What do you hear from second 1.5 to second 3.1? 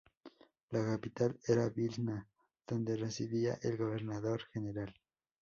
Vilna, donde